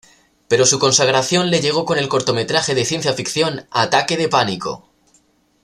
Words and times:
Pero 0.47 0.65
su 0.65 0.79
consagración 0.79 1.51
le 1.51 1.59
llegó 1.61 1.85
con 1.85 1.99
el 1.99 2.07
cortometraje 2.07 2.73
de 2.73 2.85
ciencia 2.85 3.13
ficción 3.13 3.67
"¡Ataque 3.69 4.17
de 4.17 4.29
pánico! 4.29 4.89